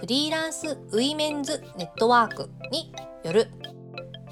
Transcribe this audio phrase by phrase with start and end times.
[0.00, 2.90] フリーランスウィメンズネットワークに
[3.22, 3.48] よる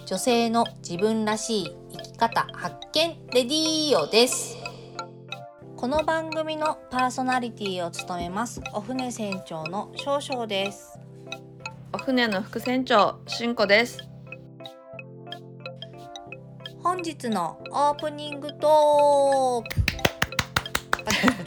[0.06, 4.56] 女性の自分らしい生き方発見レディーオです。
[5.76, 10.98] この番組のパーソナリティを務めますお船船長の少々です。
[11.92, 13.98] お船の副船長しんこです。
[16.82, 21.37] 本日のオープニングトーク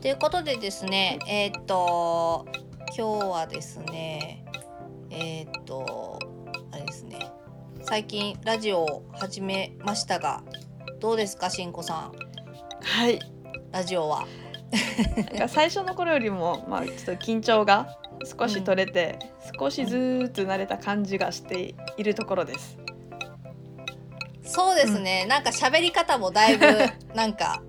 [0.00, 2.46] ということでですねえーっと
[2.96, 4.44] 今日はですね
[5.10, 6.18] えーっと
[6.72, 7.18] あれですね
[7.82, 10.42] 最近ラジオを始めましたが
[11.00, 12.12] どうですかしんこさん？
[12.82, 13.18] はい。
[13.72, 14.26] ラジオは。
[15.16, 19.18] なんか最初の頃よりもまあちょっと緊張が少し取れて、
[19.58, 22.78] 少しずつ慣れた感じがしているところです
[24.50, 26.66] そうですね、なんか喋り方もだいぶ
[27.14, 27.62] なんか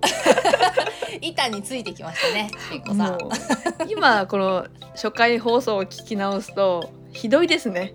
[1.22, 3.88] 板についてきましたねしんこさん。
[3.88, 7.94] 今この初回放送を聞き直すとひどいですね。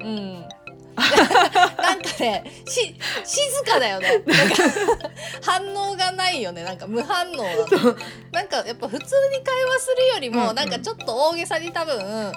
[0.00, 0.48] うん。
[0.96, 4.22] なんかねし静かだよね。
[4.26, 4.54] なんか
[5.42, 6.62] 反応がないよね。
[6.62, 7.96] なんか無反応だと。
[8.32, 10.54] なんかやっぱ普通に会話するよりも、うんうん。
[10.54, 12.32] なんかちょっと大げさに多分「うんうん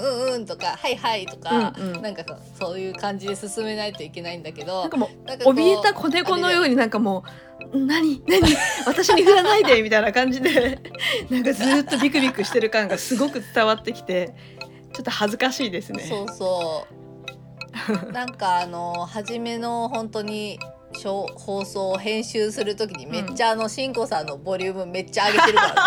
[0.00, 2.02] うんうん」とか「はいはい」とか、うんうん。
[2.02, 2.24] なんか
[2.58, 7.24] そういう感じで進めないといけないんだけどなんかもう怯えた子猫のようになんかも
[7.72, 8.22] う「何？
[8.26, 8.56] 何？
[8.86, 10.78] 私に振らないで」 みたいな感じで
[11.30, 14.34] なんかずっとビクビクしてる感がすごく伝わってきて
[14.92, 16.04] ちょっと恥ずかしいですね。
[16.08, 17.07] そうそう
[18.12, 20.58] なんかあの初めの本当に
[21.02, 25.80] 放送を編集するときにめっちゃあのしんこさんのボリュームめっちゃ上げてるから、ね、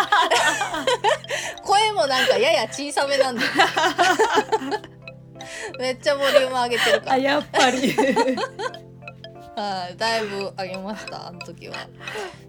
[1.64, 3.48] 声もなんかやや小さめなんだよ
[5.80, 7.96] めっちゃボリューム上げてるかあらやっぱり
[9.62, 11.76] はいだいぶ上げましたあの時は。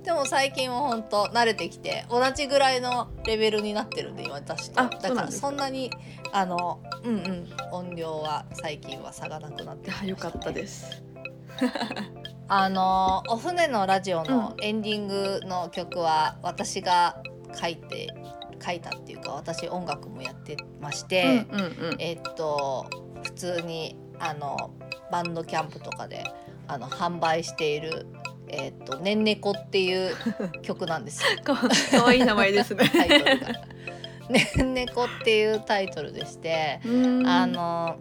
[0.02, 4.80] でも最近は本当慣れてきて同じぐらいのレベルになってるんで今私と。
[4.80, 5.90] あだからそんなに
[6.32, 11.02] あのうんうん音量は最近は差がなくなってきましたねよかったです。
[12.48, 17.22] あのお船のラジオのエンディングの曲は私が
[17.54, 18.08] 書いて
[18.64, 21.96] 書いたっていうか私音楽もやってまして、うんうんうん。
[21.98, 22.86] えっと
[23.22, 24.70] 普通にあの
[25.10, 26.24] バンドキャンプとかで
[26.68, 28.06] あの販売している
[28.48, 30.14] 「えっとねんねこ」っていう
[30.62, 32.88] 曲なんですよかかわいい名前ですね。
[32.88, 33.48] タイトルが。
[34.28, 36.80] ねんねこっていうタイトルでして。
[36.84, 36.88] う
[37.22, 37.96] んあの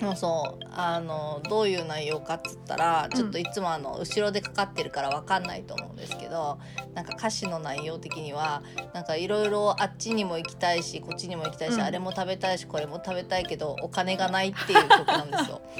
[0.00, 6.58] もうそうあのどういう内容かっつったらちょっといつもあの後ろでかかってるからわかんないと思うんですけど
[6.94, 8.62] なんか歌詞の内容的には
[8.92, 11.80] なんかいろいろあっちにも行きたいしこっちにも行きたいし、うん。
[11.80, 15.62] あれも食べたいしこれも食べたいけどお金がないっていう曲なんですよ。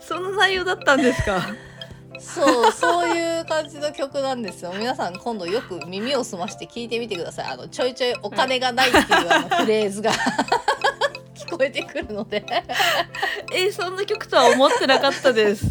[0.00, 1.40] その内容だったんですか？
[2.18, 4.72] そうそういう感じの曲なんですよ。
[4.78, 7.46] 皆さん今度よく耳を澄まして聞いてみてください。
[7.46, 10.10] あのちょいちょいお金がないっていうあのフレーズが
[11.56, 12.44] 聞こえてくるので。
[13.52, 15.66] えそんな曲とは思ってなかったです。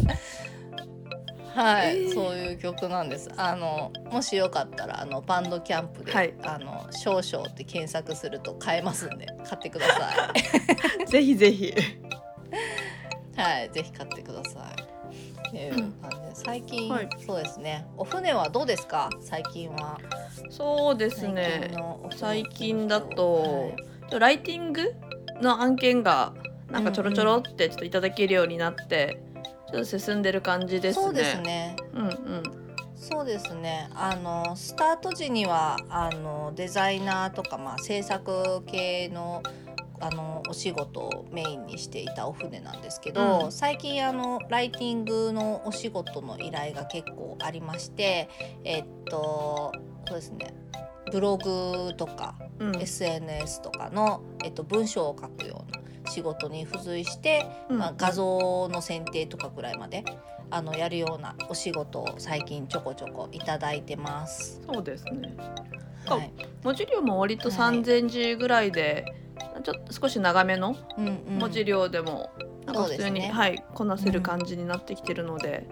[1.54, 3.30] はい、えーそういう曲なんです。
[3.36, 10.32] あのもしよかったらあのバンドキャンプで、はいあの少々って検索すると買えますんで買ってくださ
[11.06, 11.68] ぜひぜひ。
[11.68, 11.74] い。
[13.40, 14.82] はい、ぜひ買ってください。
[15.48, 17.86] っていう感じで最近、はいそうですね。
[17.96, 19.08] お船はどうですか？
[19.22, 19.98] 最近は。
[20.50, 21.70] そうです最ね
[22.14, 24.94] 最近だとはいライティング
[25.40, 26.32] の案件が
[26.70, 29.20] なんかちょろちょろってちょっといただけるようになって、
[29.70, 31.04] ちょっと進んでる感じですね。
[31.04, 31.76] そうですね。
[31.94, 32.66] うんうん。
[32.96, 39.42] そうですねあのスタート時にはあのデザイナーとか、まあ、制作系の
[39.98, 48.28] あのお仕事をメインにしていたお船なんですけど、うん最近あのライティングのお仕事の依頼が結構ありまして
[48.64, 49.72] えっと
[50.06, 50.54] そうですね
[51.12, 52.76] ブログとかうん。
[52.76, 60.04] SNS とかの、えっと、文章を書くような仕事に付随してうんまあ、画像の選定とかぐらいまで
[60.50, 64.60] あのやるようなお仕事を最近ちょこちょこいただいてます。
[64.64, 65.34] そうですね。
[66.06, 66.32] はい、
[66.62, 69.04] 文字量も割とはい3000字ぐらいで、
[69.64, 72.30] ちょっと少し長めのうんうん文字量でも、
[72.64, 75.66] なんか普通に、ねはいこなせる感じになってきてるので、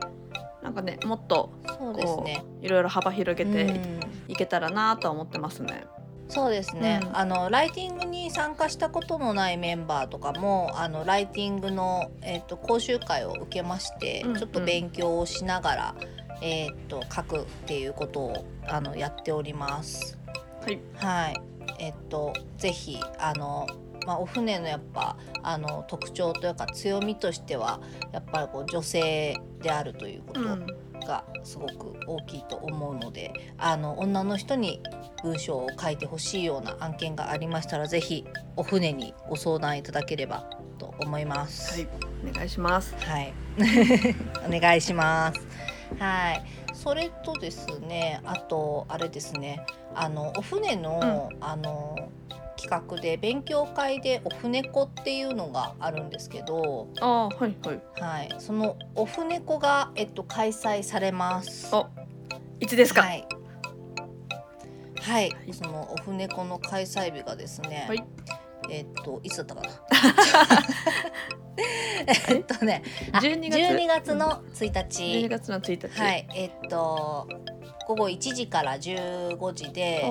[0.64, 2.42] なんかねもっとそうですね。
[2.62, 4.00] いろいろ幅広げてうん。
[4.26, 5.84] いけたらなとは思ってますね。
[6.28, 7.16] そうですね、うん。
[7.16, 14.38] あのライティングに参加したことのないメンバーとかもあのライティングの、えっと講習会を受けまして、うんうん。
[14.38, 15.94] ちょっと勉強をしながら、
[16.40, 20.18] えっと書くっていうことをあのやっております。
[20.62, 21.40] はい、はい、
[21.78, 23.66] えっとぜひあの
[24.06, 27.80] まあ、お船のやっぱあの特徴というか強みとしては
[28.12, 30.66] やっぱりこう女性であるということうん
[31.04, 34.80] がすごく大きいと思うので、あの女の人に
[35.22, 38.24] 文章を書いてほしいような案件がありましたらぜひ
[38.56, 40.48] お船にご相談いただければ
[40.78, 41.80] と思います。
[41.82, 41.88] はい、
[42.30, 42.94] お願いします。
[42.98, 43.32] はい、
[44.46, 45.46] お願いします。
[45.98, 49.64] はい、それとですね、あとあれですね、
[49.94, 51.96] あのお船の、あの
[52.80, 57.80] 企画で勉強会でお船子っていうのがあるんですけど、ああ、はいはい。
[58.00, 61.68] はい、そのお船子がえっと開催されます。
[61.74, 61.88] あ
[62.60, 63.02] いつですか？
[63.02, 63.26] はい。
[65.00, 67.84] はい、はいそのお船子の開催日がですね。
[67.88, 68.04] はい
[68.70, 69.68] えっといつだったかな？
[72.28, 72.40] え？
[72.40, 72.82] っとね、
[73.12, 75.28] あ12月12月の1 12日。
[75.28, 76.00] 月の1日。
[76.00, 77.28] はい、えっと
[77.86, 80.04] 午後1時から15時で。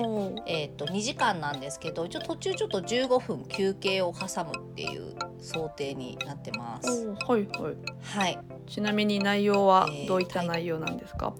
[0.46, 7.06] えっと2時間なんですけど一応途中ちょっと15分休憩を挟むっていう想定になってます。
[7.06, 7.76] はいはい。
[8.02, 11.32] はい、ちなみに内容はえーどういった内容なんですか？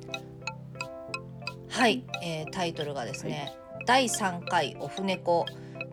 [1.69, 3.53] はい、えータイトルがですね、
[3.87, 5.45] 第3回オフネコ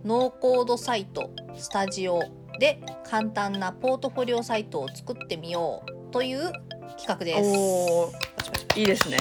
[0.03, 2.21] ノーコードサイトスタジオ
[2.59, 6.51] で簡単なポートフォリオサイトを作ってみようという
[6.97, 7.33] 企画で
[8.73, 8.79] す。
[8.79, 9.17] いいですね。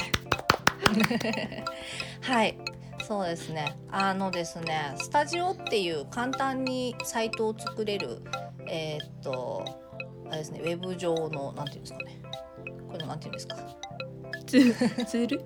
[2.21, 2.59] はい
[3.07, 3.77] そうですね。
[3.91, 8.23] あのですねスタジオっていう簡単にサイトを作れる
[8.69, 9.65] えーっと
[10.29, 12.23] あれですねウェブ上のなんていうんですかね。
[12.87, 13.57] これのなんていうんですか。
[14.47, 14.73] ツ
[15.07, 15.45] ツール？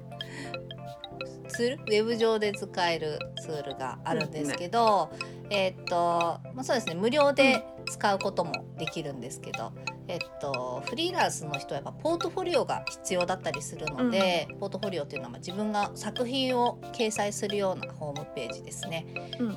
[1.49, 1.77] ツール？
[1.77, 5.11] ウェブ上で使えるツールがあるんですけど、
[5.51, 9.73] えーっとまあそうですね無料で使うこともできるんですけど、
[10.07, 19.07] えっとフリーランスの人はやっぱポートフォリオが必要だったりするので、ポートフォリオっていうのはまあ自分が作品を掲載するようなホームページですね。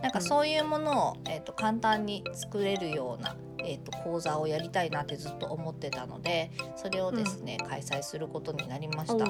[0.01, 9.25] なんかそういうものを、えー、と簡単に作れるような、えー、と講座をやりたいなってずっと思ってたのでそれをですね、開催することになりました。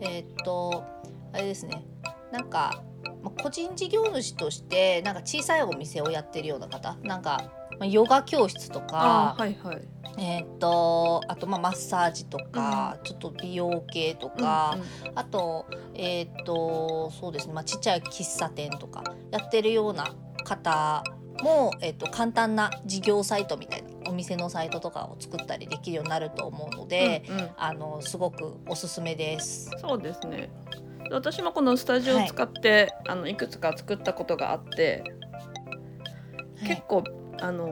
[0.00, 0.84] えっ、と
[1.32, 1.84] あれですね
[2.32, 2.82] なんか、
[3.22, 9.99] まあ個人事業主としてなんか小さいお店をやってるような方なんか、まあ、ヨガ教室とあかーはいはい。
[10.18, 14.76] えっ、とあとまあマッサージとか、ちょっと美容系とか、
[15.06, 20.14] うんあとえっ、とそうですね、まあ、ちっちゃい喫茶店とかやってるような
[20.44, 21.04] 方
[21.42, 27.50] も、えっと簡単な事業サイトみたいなお店のサイトとかを作ったりできるようになると思うので、うんうん。
[27.56, 29.70] あのすごくおすすめです。
[29.80, 30.50] そうですね。
[31.10, 35.02] 私もこのスタジオを使って、い、あのいくつか作ったことがあって、
[36.66, 37.04] 結構
[37.40, 37.70] あの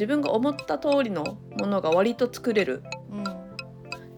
[0.00, 2.82] 自分が思った通りのものが割と作れる。
[3.12, 3.24] うん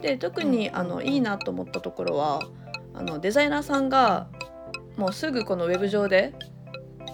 [0.01, 2.41] で特にうんあのいいなと思ったところは
[2.93, 4.27] あのデザイナーさんが
[4.97, 6.35] もうすぐこのウェブ上で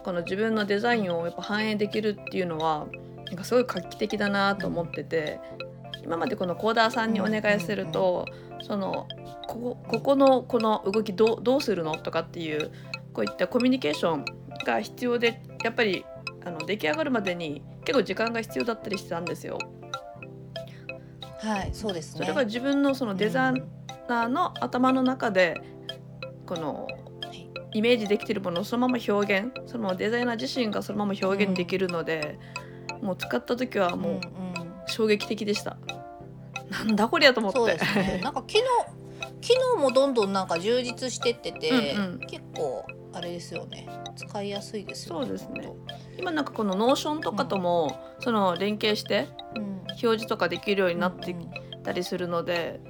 [0.05, 2.87] この自分のデザインをやっぱ反映できるっていうのは
[3.26, 5.38] なんかすごい画期的だなと思ってて
[6.03, 8.25] 今までこのコーダーさんにお願いすると
[8.62, 9.06] その
[9.47, 12.71] ここここのこの動きどうどうするのとかっていう
[13.12, 14.25] こういったコミュニケーション
[14.64, 16.07] が必要でやっぱり
[16.47, 19.59] あの出来上がるまでに結構時間が必要だったりしてたんですよ。
[21.38, 22.21] はい、そうですね。
[22.21, 23.62] それが自分のそのデザイ
[24.07, 25.59] ナーの頭の中で
[26.45, 26.87] この
[27.23, 32.38] はいイメージできてるものをそのまま表現そのままデザイナー自身がそのまま表現できるので、
[33.00, 34.23] もう使った時はもううんうん
[34.87, 35.78] 衝撃的でした。
[36.68, 37.59] なんだこりゃと思って。
[37.59, 38.21] そうですね。
[38.23, 38.64] なんか機能
[39.40, 43.88] 機能もどんどんなんか充実してってて、うんうん結構あれですよね。
[44.14, 45.26] 使いやすいですよね。
[45.26, 45.73] そうですね
[46.19, 49.79] 今なんかこの Notion とかとも、その連携してうん。
[49.89, 52.81] 表示とかできるようになってうんうんたりするので、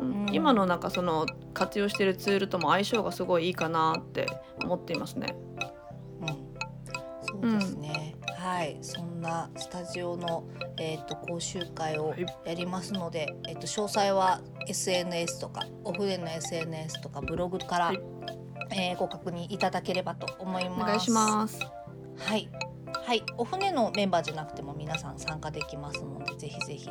[0.00, 4.26] うんうん今のなんかその活用してるツールとも相性がすごいいいかなって
[4.62, 5.34] 思っていますね。
[7.42, 10.44] うん、そうですね、はいそんなスタジオの、
[10.78, 18.00] えー、と講習会をはいやりますので、えー、と詳細は SNS とかお船の SNS とかブログから、はい
[18.70, 20.82] えーご確認いただければと思います。
[20.82, 21.58] お願いします。
[22.20, 22.48] はい、
[23.06, 26.88] はい、お船のメンバーじゃなくても皆さん参加できますのでぜひぜひ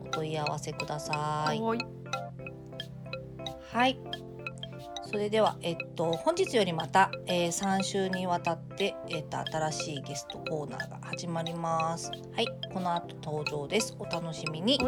[0.00, 1.60] お問い合わせください。
[1.60, 1.78] はい
[3.72, 3.98] はい。
[5.06, 12.10] それでは、えっと、本日よりまた、えー、3週にわたって、えっと、新しいゲストコーナーが始まります。
[12.10, 13.96] はい、この後登場です。
[13.98, 14.78] お楽しみに。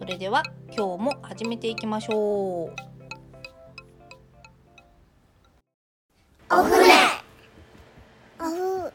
[0.00, 0.42] それでは
[0.76, 2.90] 今日も始めていきましょう
[6.52, 6.94] お船
[8.40, 8.92] おふ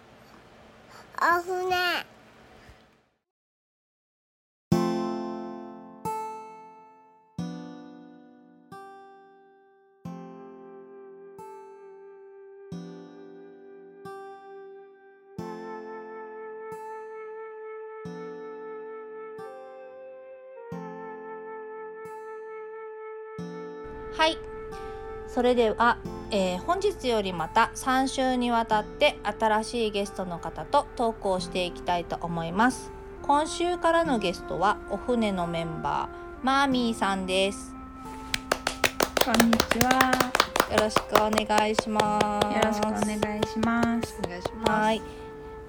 [1.28, 1.76] お船。
[24.16, 24.38] はい。
[25.28, 25.98] それでは、
[26.32, 32.92] えー本日よりまた3週にわたって新しいゲストの方とトークをしていきたいと思います。
[33.22, 37.74] 今週からのゲストはお船のメンバーマーミーさんです。
[39.24, 40.12] こんにちは。
[40.72, 42.58] よろしくお願いします。
[42.58, 44.20] よろしくお願いします。
[44.24, 44.72] お願いします。
[44.72, 45.02] はい。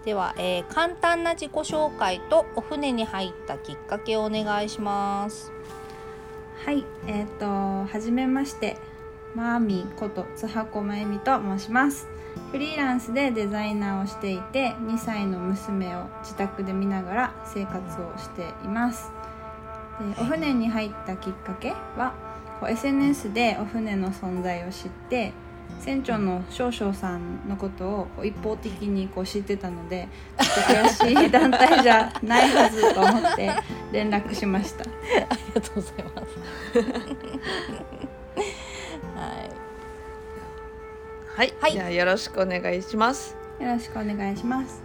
[0.07, 5.53] では、えー簡単な自己紹介とお船に入ったきっかけをお願いします。
[6.65, 8.77] はい、えっ、とはじめまして、
[9.37, 12.09] マーミーこと津箱まゆみと申します。
[12.53, 19.13] フリーランスでデザイナーをしていて、2歳の娘を自宅で見ながら生活をしています。
[20.17, 22.15] でお船に入ったきっかけは、
[22.61, 25.35] こう SNS でお船の存在を知って。
[25.81, 33.51] 船長の少々さんのことを一方的にこう知ってたのでちょっと悔しい団体じゃないはずと思って
[33.93, 34.85] 連絡しました
[35.29, 38.16] ありがとうございます
[39.17, 39.51] はい。
[41.37, 43.37] はい、はいじゃあよろしくお願いします。
[43.61, 44.83] よろしくお願いします。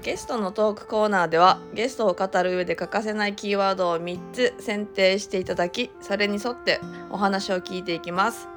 [0.00, 8.48] ゲストのトークコーナーではゲストを語る上で欠かせないキーワードを3つ選定していただきそれに沿ってお話を聞いていきます。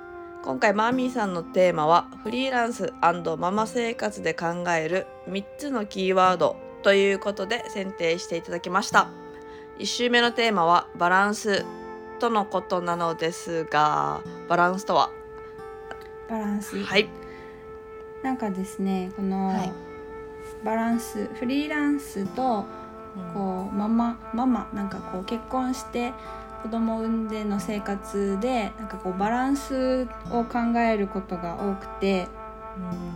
[0.44, 9.10] 今回マーミーさんのテーマはフリーランスママ生活で考える3つのキーワードということで選定していただきました。
[9.80, 11.66] 1週目のテーマはバランス
[12.16, 15.12] とのことなのですがバランスとは？
[16.30, 16.82] バランス。
[16.84, 17.08] はい。
[18.24, 19.72] なんかですね、この、はい。
[20.64, 22.66] バランス、フリーランスと
[23.34, 26.14] こうママママなんかこう結婚して
[26.64, 32.28] 子供を産んでの生活でなんかこうバランスを考えることが多くて、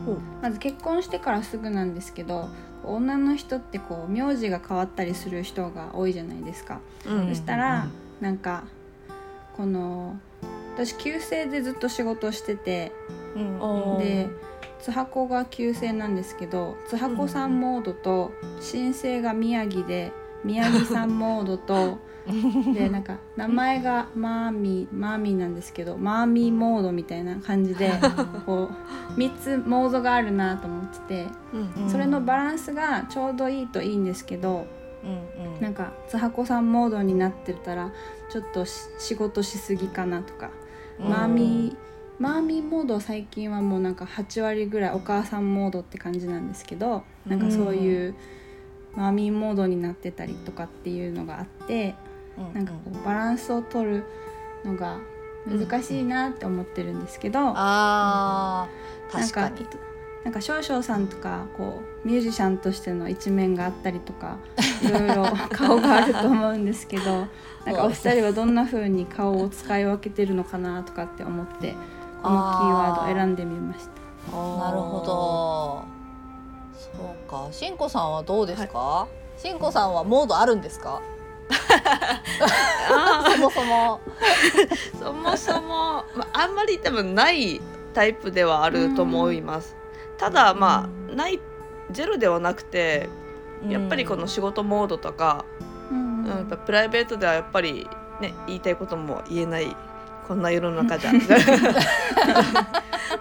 [0.07, 0.21] うん。
[0.41, 2.49] まず結婚してからすぐなんですけど、
[2.83, 6.79] 女の人ってこう名字が変わったりする人が多いじゃないですか。
[7.07, 7.29] うん。
[7.29, 7.87] そしたら、
[8.21, 8.63] なんか
[9.59, 10.17] この
[10.75, 12.93] 私旧姓でずっと仕事をしてて。
[13.35, 13.97] うん。
[13.99, 14.29] で
[14.79, 20.13] 津箱が旧姓なんですけど津箱さんモードと新姓が宮城で
[20.45, 21.99] 宮城さんモードと
[22.73, 27.91] でなんか名前がマーミーマーミーなんですけどマーミーモードみたいな感じで
[28.45, 28.69] こ
[29.17, 31.89] う3つモードがあるなと思っててうんうん。
[31.89, 34.65] それのバランスがちょうどいいといいんですけど
[35.03, 35.55] うん。
[35.55, 35.61] うん。
[35.61, 37.91] なんか津箱さんモードになってたら
[38.29, 40.51] ちょっとし仕事しすぎかなとか。
[40.99, 41.77] マーミー
[42.19, 48.15] マーミーモードは最近はもうなんか8割ぐらいお母さんモードって感じなんですけどなんかそういう
[48.93, 51.95] マーミーモードになってたりとかっていうのがあって
[52.37, 52.53] うん。
[52.53, 54.03] なんかこうバランスを取る
[54.65, 54.99] のが
[55.47, 59.17] 難しいなって思ってるんですけど、あー。
[59.17, 59.88] なんか確かに
[60.29, 64.37] なんか少々さんとかこうミュージシャンとしての一面があったりとか
[64.83, 67.27] いろいろ顔があると思うんですけど
[67.65, 71.73] なんかお二人はどんな風に顔を使い分けてるのかなとかって思って
[72.21, 73.87] このキーワードを選んでみまし
[74.29, 74.37] た。
[74.37, 75.83] なるほど。
[76.77, 76.89] そ
[77.25, 77.47] うか。
[77.51, 81.01] しんこさんはどうですか、しんこさんはモードあるんですか？
[83.35, 83.99] そもそも。
[85.01, 87.59] そもそも、 まあ、あんまり多分ない
[87.95, 89.75] タイプではあると思います。
[90.19, 91.39] ただまあない
[91.91, 93.09] ゼロではなくて
[93.67, 95.45] やっぱりこの仕事モードとか、
[95.91, 96.09] うん
[96.65, 97.87] プライベートではやっぱり
[98.21, 99.75] ね言いたいことも言えない
[100.27, 101.11] こんな世の中じゃ。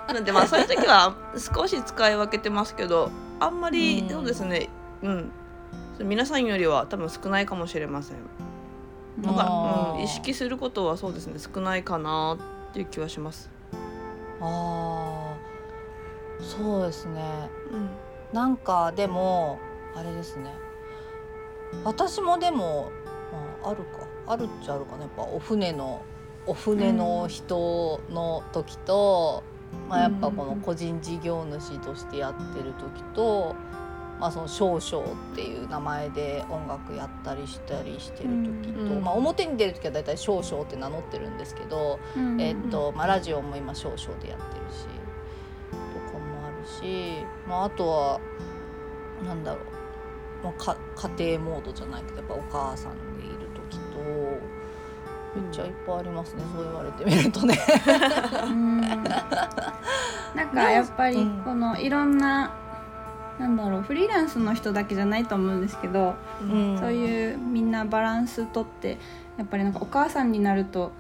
[0.13, 1.15] なんでまあそういう時は
[1.55, 4.69] 少し使い分けてますけどあんまりうんそうですね
[5.03, 5.33] うん
[6.01, 8.17] 皆さんよりは多分少ないかもしれません。
[9.23, 12.37] なんか、うん、意識することはそうですね少ないかな
[12.71, 13.51] っていう気はします。
[14.41, 15.48] あー
[16.41, 17.51] そうですね。
[17.73, 17.91] うん。
[18.33, 19.59] なんかでも
[19.95, 20.53] あれですね。
[21.85, 22.91] 私もでも、
[23.63, 24.07] まあ、あるか。
[24.27, 25.03] あるっちゃあるかな。
[25.03, 26.03] やっぱお船の
[26.47, 29.43] お船の人の時と、
[29.89, 33.55] まあ、やっぱこの個人事業主としてやってる時と、
[34.19, 38.31] まあ、その少々っていう名前で音楽やったりしたりしてる
[38.63, 44.87] 時と、うんまあ、表に出る時は大体少々って名乗ってるんですけど、うんえっとまあ、ラジオも今少々でやってるし
[46.81, 48.21] し、まあ、あとは
[49.27, 49.61] なんだろ
[50.43, 50.77] う、まあ、か
[51.17, 53.39] 家庭モードじゃないけどやっぱお母さんでいる
[53.71, 53.99] 時と
[55.41, 57.59] めっちゃいっぱいありますね、そう言われてみるとね。
[58.45, 58.81] うん。
[58.81, 58.89] な
[60.45, 61.43] んかやっぱりうん。
[61.45, 62.55] このいろんな
[63.39, 66.79] なんだろうフリーランスの人だけじゃないと思うんですけど、うん。
[66.79, 68.99] そういうみんなバランスとって
[69.37, 70.91] やっぱりなんかお母さんになると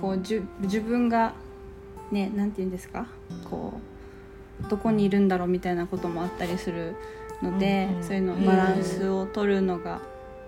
[0.00, 1.34] こうじゅ自分が
[2.10, 3.06] ねなんて言うんですか
[3.48, 3.91] こう
[4.68, 6.94] どこにいるんだろうみたいなこともあったりする
[7.42, 8.04] ので、うんうん。
[8.04, 10.00] そういうのバランスを取るのが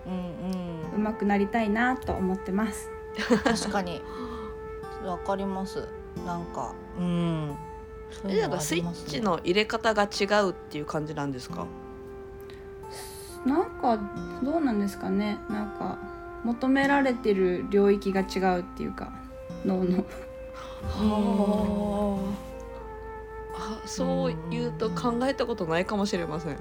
[0.05, 2.89] うんうまくなりたいなと思ってます。
[3.31, 4.01] うん、確かに。
[5.03, 5.87] わかります。
[6.25, 7.55] なんかうん。
[8.11, 11.65] そういうなんかスイッチの入れ方が違うっていう感じなんですか？
[13.45, 13.99] なんか
[14.43, 15.37] どうなんですかね。
[15.49, 15.97] なんか
[16.43, 19.11] 求められてる領域が違うっていうか
[19.65, 20.05] 脳の。
[20.83, 22.54] はあ
[23.57, 26.57] あそう言うと考えたことないかもしれません。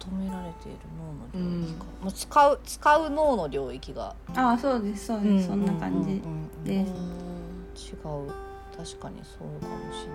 [0.00, 4.14] 求められている脳の領域か、もう使う使う脳の領域が。
[4.34, 6.22] ああそうですそうです、そんな感じ
[6.64, 7.92] です。
[7.92, 7.96] 違う。
[8.76, 10.06] 確かにそうかもし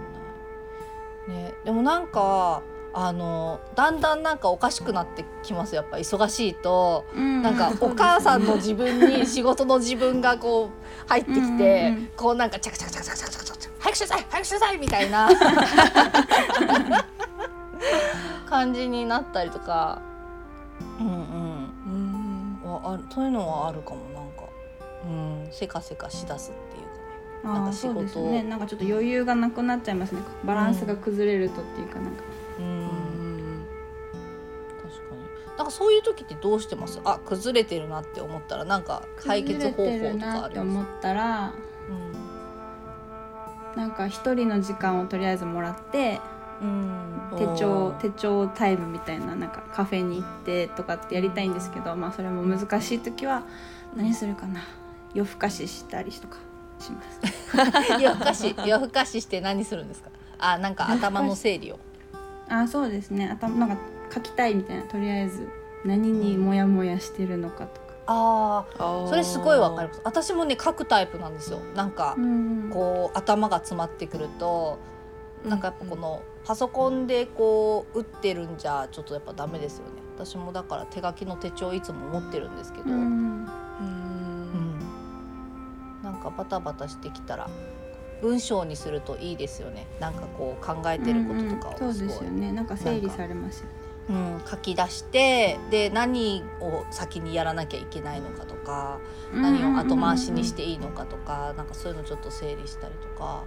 [1.27, 1.43] れない。
[1.45, 1.53] ね。
[1.65, 2.61] でもなんか
[2.93, 5.75] あのだんだんなんかおかしくなってきます。
[5.75, 7.05] やっぱ忙しいと。
[7.15, 7.41] うん。
[7.41, 12.07] なんか お母さんの自分に仕事の自分がこう入ってきてうんうんうん。
[12.15, 13.40] こうなんかチャカチャカチャカチャカチャカチャカチャカチャ
[13.81, 15.29] 早くしなさい早くしなさいみたいな。
[18.47, 20.01] 感じになったりとか。
[20.99, 21.13] うんうん。
[22.63, 22.71] うん。
[22.71, 24.43] はあるそういうのはあるかもなんか。
[25.05, 25.47] うん。
[25.51, 26.85] せかせかしだすっていう
[27.43, 27.59] かね。
[27.59, 27.93] なんか仕事。
[27.93, 28.43] そうですね。
[28.43, 30.21] なんかちょっと余裕がなくなっちゃいますね。
[30.45, 32.23] バランスが崩れるとっていうかなんか、
[32.59, 33.65] うんうん
[34.83, 35.21] 確かに。
[35.57, 36.99] なんかそういう時ってどうしてます？
[37.03, 41.70] あ崩れてるなって思ったらなんか解決方法とかありなって思まったらす
[43.81, 46.21] なんか一人の時間をとりあえずもらって
[46.61, 47.17] うん。
[47.35, 53.41] 手帳手帳タイムみたいななんかカフェに行ってとかってやりたいんですけどまあそれも難しい時は
[53.95, 54.59] 何するかな？
[55.15, 56.37] 夜更かししたりとか
[56.79, 57.97] します。
[57.99, 60.11] 夜更かし夜更かしして何するんですか？
[60.37, 61.79] あなんか頭の整理を。
[62.49, 63.29] あそうですね。
[63.31, 63.77] 頭なんか
[64.13, 64.83] 書きたいみたいな。
[64.83, 65.47] とりあえず
[65.83, 67.80] 何にモヤモヤしてるのかとか
[68.11, 70.01] ああそれすごいわかります。
[70.03, 71.59] 私もね書くタイプなんですよ。
[71.75, 72.69] なんかうん。
[72.71, 74.79] こう頭が詰まってくると
[75.45, 80.01] なんかやっぱこのパソコンでこう打ってるんじゃちょっとやっぱダメですよね。
[80.17, 82.95] 私もだから手書きの手帳いつも持ってるんですけど、うん。
[82.95, 83.45] うん。
[86.03, 87.49] なんかバタバタしてきたら
[88.21, 89.87] 文章にするといいですよね。
[89.99, 91.95] なんかこう考えてることとかうんうん。
[91.95, 92.51] そうをすごい、ですよね。
[92.51, 98.99] なんか整理されますよねうん、書き出してで何を先にやらなきゃいけないのかとか、
[99.33, 103.43] 何を後回しにしていいのかとか、なんかそういうのちょっと整理したりとか、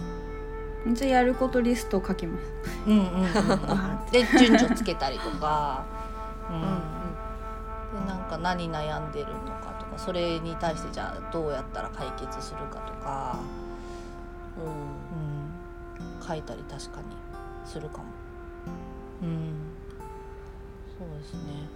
[0.92, 2.52] じゃあやることリストを書きます。
[2.86, 3.30] うんうんうん、
[4.10, 5.84] で順序つけたりとか、
[6.50, 6.60] うん。
[6.60, 13.38] でなんか何悩んでるのかとかそれに対してじゃあどうやったら解決するかとか、
[14.58, 17.06] うん、書いたり確かに
[17.64, 18.04] するかも。
[19.22, 19.54] うん、
[20.98, 21.68] そうですね。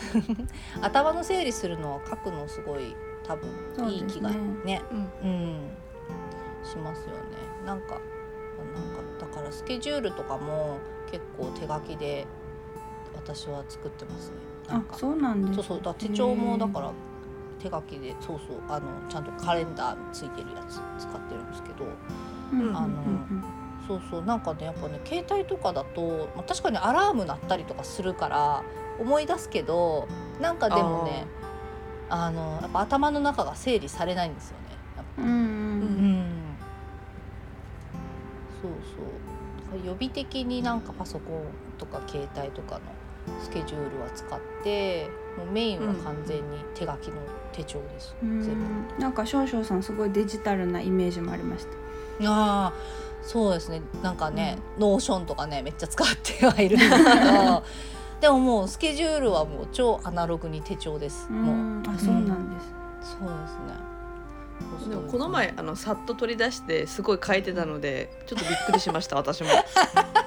[0.80, 3.48] 頭の整理するのは書くのすごい多分
[3.90, 4.82] いい気がそうですね。
[4.90, 4.98] うん。
[4.98, 5.70] うん、
[6.64, 7.20] しますよね。
[7.66, 8.00] なんか、なんか
[9.20, 10.78] だからスケジュールとかも
[11.10, 12.26] 結構手書きで
[13.14, 14.36] 私は作ってますね。
[14.68, 14.96] なあんか。
[14.96, 15.82] そうなんですそうそう。
[15.82, 16.92] だ手帳もだから
[17.58, 21.84] 手書きでそうそうあのちゃんとカレンダーついてるやつ使ってるんですけど、
[22.52, 22.76] うんうんうん。
[22.76, 22.88] あの
[23.90, 24.24] そうそう。
[24.24, 28.62] なんかねやっぱね携帯とかだと、まあ、確かにアラーム鳴ったりとかするから
[29.00, 30.06] 思い出すけど
[30.40, 31.26] なんかでもね
[32.08, 34.60] あのやっぱ頭の中が整理されないんですよね。
[35.18, 36.26] うんうんうん。
[38.62, 38.70] そう
[39.70, 39.86] そう。
[39.86, 41.44] 予備的になんかパソコン
[41.78, 47.16] とか携帯とかのスケジュールは使ってもうメインは完全に手書きの
[47.52, 48.40] 手帳です、うん。
[48.40, 49.00] 全部。
[49.00, 51.72] なんか少々さんすごいデジタルなイメージもありました
[52.26, 52.72] ああ
[53.22, 53.82] そうですね。
[54.02, 57.62] なんかね、 Notion とかねめっちゃ使ってはいるんですけど。
[58.20, 61.54] でももうスケジュールはもう超アナログに手帳です、うもう。
[61.54, 62.74] んあそうなんです。
[63.18, 63.90] そうですね。
[64.90, 69.48] でもこの前あのさっと取り出してすごい書いてたのでちょっとびっくりしました 私も。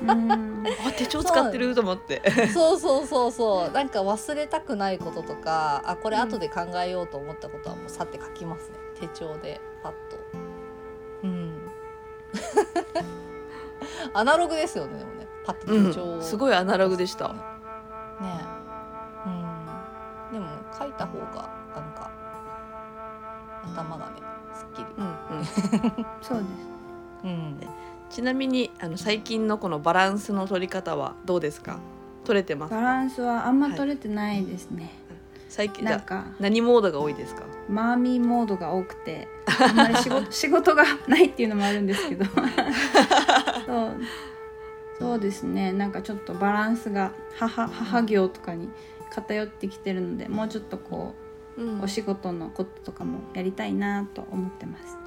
[0.02, 0.64] うん。
[0.88, 2.22] あ手帳使ってると思って。
[2.52, 3.72] そうそうそうそう。
[3.72, 8.76] なんか忘れたくないこととかあこれ後で考えようと思ったことはもうさって書きますね。
[9.00, 10.18] 手帳でパッと。
[11.24, 11.63] うん
[14.14, 15.28] アナログですよねでもね。
[15.46, 16.22] パッと手帳、うん。
[16.22, 17.30] すごいアナログでした。
[17.30, 17.34] ね
[19.26, 20.34] うん。
[20.34, 22.10] でも書いた方がなんか
[23.66, 24.14] 頭がね
[24.56, 24.86] すっきり。
[24.98, 25.46] うんうん。
[26.22, 26.48] そうです。
[27.24, 27.60] うん。
[28.10, 31.78] ちなみにあの最近のこのバランスの取り方はどうですか？
[32.26, 32.76] 取れてますか？
[32.76, 34.92] バランスはあんま取れてないですね、
[35.50, 37.42] 最近じゃあなんか何モードが多いですか？
[37.70, 42.26] マーミーモードが多くてあんまり仕事 仕事がないっていうのもあるんですけど。
[43.66, 43.92] そう。
[45.00, 45.74] そうですね。
[45.74, 48.70] なんかちょっとバランスが母母業とかに
[49.10, 51.14] 偏ってきてるのでもうちょっとこ
[51.58, 51.80] うん。
[51.80, 54.98] うお仕事のこととかもやりたいなと思ってます。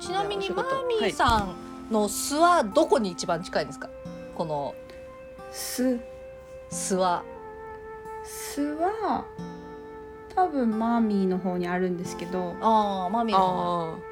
[0.00, 3.88] ちなみにマーミーさんの巣はどこに一番近いんですか？
[4.36, 4.74] この
[5.50, 5.98] す
[6.70, 7.22] 巣は。
[8.24, 9.24] 巣は
[10.38, 13.94] 多分マーミーの方にあるんですけど、ああマーミーの方。
[13.94, 14.08] あ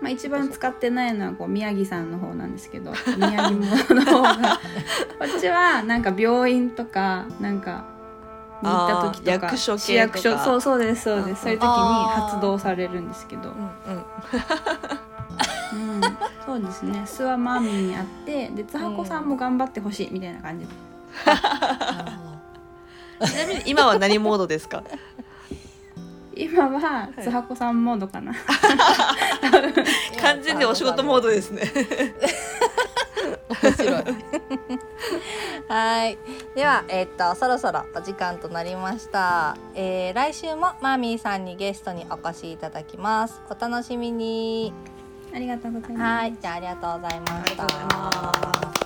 [0.00, 4.60] まあ、一番使ってないのはこう宮城さんの方なんですけど 宮城もの方が
[5.18, 7.84] こっちはなんか病院とかなんか
[8.62, 9.84] に行った時とか役所系とか。
[9.86, 11.24] 市役所そうそうですそううん。
[11.24, 13.50] ですそういう時に発動されるんですけど。
[13.50, 13.62] ー、うん
[13.96, 15.96] うん。
[15.96, 17.02] うん、そうですね。
[17.06, 20.66] 巣はマーミーにあってで津箱さんも頑張ってほしいみたいな感じ。
[23.24, 24.82] ちなみに今は何モードですか？
[26.38, 28.34] 今は津箱さんモードかな、
[30.20, 31.62] 完全にお仕事モードですね。
[33.62, 34.04] 面白い。
[35.68, 36.18] はい。
[36.54, 43.40] ではえっとそろそろお時間となりました、えー来週もマーミーさんにゲストにお越しいただきます。
[43.50, 44.74] お楽しみに。
[45.34, 46.02] ありがとうございます。
[46.02, 46.36] はい。
[46.40, 48.85] じゃあありがとうございました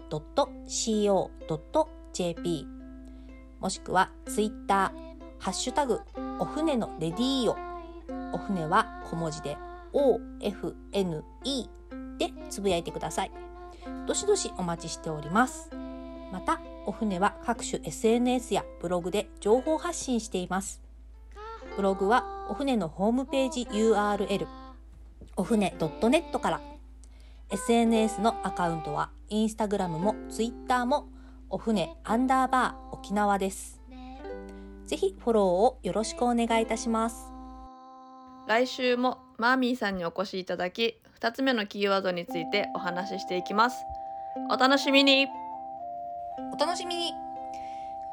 [0.11, 0.67] .co.jp
[3.59, 6.01] もしくはツイッターハッシュタグ
[6.39, 7.55] お船のレディーオ
[8.33, 9.57] お船は小文字で
[9.93, 11.23] OFNE
[12.17, 13.31] でつぶやいてください。
[14.07, 15.69] どしどしお待ちしております。
[16.31, 20.81] またお船は各種 SNS やブログで情報発信しています。
[21.75, 24.47] ブログはお船のホームページ URL
[25.37, 26.61] お船 .net から
[27.51, 31.09] SNS のアカウントはインスタグラムもツイッターも
[31.49, 33.81] お船アンダーバー沖縄です。
[34.85, 37.31] ぜひフォローをよろしくお願いいたします。
[38.47, 43.83] 来週もマーミーさんにお越しいただき2つ目のキーワードについてお話ししていきます。
[44.49, 45.27] お楽しみに。
[46.53, 47.13] お楽しみに。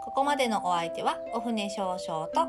[0.05, 2.49] ここまでのお相手はお船少々とは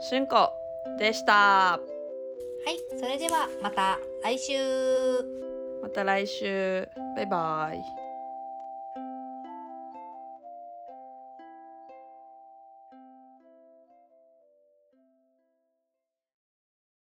[0.00, 0.52] しゅんこ
[0.98, 1.80] でした。
[2.70, 5.47] いそれではまた来週
[5.82, 6.88] また来週。
[7.16, 8.07] バイバイ。